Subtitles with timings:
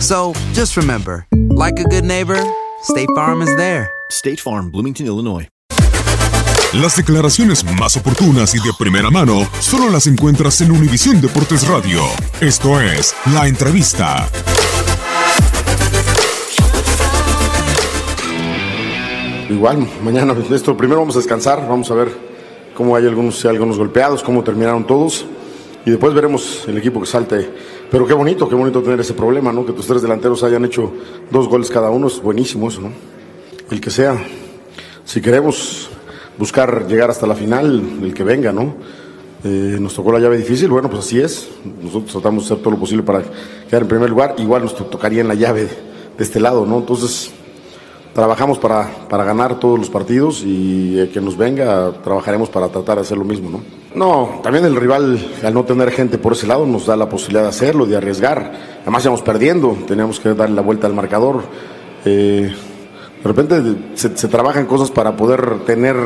[0.00, 2.38] So just remember, like a good neighbor,
[2.82, 3.90] State Farm is there.
[4.10, 5.48] State Farm, Bloomington, Illinois.
[6.74, 12.02] Las declaraciones más oportunas y de primera mano solo las encuentras en Univisión Deportes Radio.
[12.40, 14.28] Esto es La Entrevista.
[19.48, 22.08] Igual, mañana esto primero vamos a descansar, vamos a ver
[22.74, 25.24] cómo hay algunos, si hay algunos golpeados, cómo terminaron todos
[25.86, 27.48] y después veremos el equipo que salte.
[27.90, 29.64] Pero qué bonito, qué bonito tener ese problema, ¿no?
[29.64, 30.92] Que tus tres delanteros hayan hecho
[31.30, 32.90] dos goles cada uno, es buenísimo eso, ¿no?
[33.70, 34.16] El que sea,
[35.04, 35.88] si queremos
[36.38, 38.74] buscar llegar hasta la final, el que venga, ¿no?
[39.44, 41.48] Eh, nos tocó la llave difícil, bueno, pues así es.
[41.82, 43.22] Nosotros tratamos de hacer todo lo posible para
[43.68, 45.68] quedar en primer lugar, igual nos to- tocaría en la llave
[46.18, 46.78] de este lado, ¿no?
[46.78, 47.30] Entonces,
[48.14, 52.96] trabajamos para, para ganar todos los partidos y el que nos venga trabajaremos para tratar
[52.96, 53.75] de hacer lo mismo, ¿no?
[53.96, 57.44] No, también el rival, al no tener gente por ese lado, nos da la posibilidad
[57.44, 58.52] de hacerlo, de arriesgar.
[58.82, 61.42] Además, íbamos perdiendo, teníamos que darle la vuelta al marcador.
[62.04, 62.52] Eh,
[63.22, 63.62] de repente
[63.94, 65.96] se, se trabajan cosas para poder tener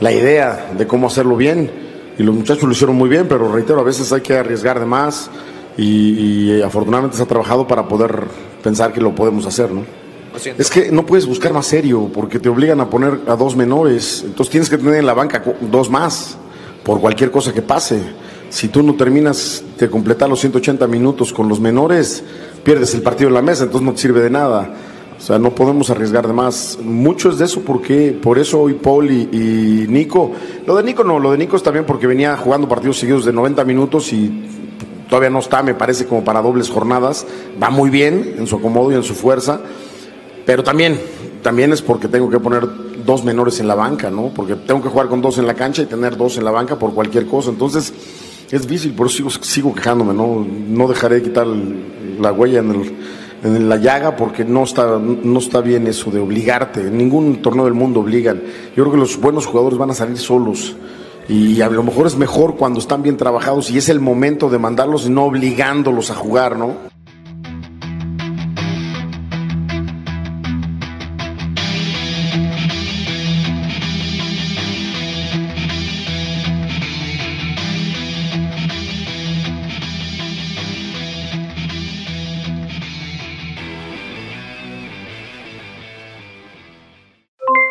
[0.00, 1.70] la idea de cómo hacerlo bien
[2.16, 4.86] y los muchachos lo hicieron muy bien, pero reitero, a veces hay que arriesgar de
[4.86, 5.30] más
[5.76, 8.24] y, y afortunadamente se ha trabajado para poder
[8.62, 9.84] pensar que lo podemos hacer, ¿no?
[10.56, 14.22] Es que no puedes buscar más serio porque te obligan a poner a dos menores.
[14.24, 16.38] Entonces tienes que tener en la banca dos más
[16.84, 18.00] por cualquier cosa que pase.
[18.48, 22.24] Si tú no terminas de completar los 180 minutos con los menores,
[22.64, 24.74] pierdes el partido en la mesa, entonces no te sirve de nada.
[25.20, 26.78] O sea, no podemos arriesgar de más.
[26.82, 30.32] Mucho es de eso porque por eso hoy Paul y, Nico.
[30.66, 33.32] Lo de Nico no, lo de Nico está bien porque venía jugando partidos seguidos de
[33.32, 34.32] 90 minutos y
[35.10, 37.26] todavía no está, me parece, como para dobles jornadas.
[37.62, 39.60] Va muy bien en su acomodo y en su fuerza.
[40.46, 40.98] Pero también,
[41.42, 42.66] también es porque tengo que poner
[43.10, 44.30] dos menores en la banca, ¿no?
[44.34, 46.78] Porque tengo que jugar con dos en la cancha y tener dos en la banca
[46.78, 47.50] por cualquier cosa.
[47.50, 47.92] Entonces,
[48.50, 50.46] es difícil, por eso sigo, sigo quejándome, ¿no?
[50.68, 52.70] No dejaré de quitar la huella en,
[53.42, 56.80] el- la llaga porque no está, no está bien eso de obligarte.
[56.82, 58.42] En ningún torneo del mundo obligan.
[58.76, 60.76] Yo creo que los buenos jugadores van a salir solos.
[61.28, 64.58] Y a lo mejor es mejor cuando están bien trabajados y es el momento de
[64.58, 66.74] mandarlos y no obligándolos a jugar, ¿no?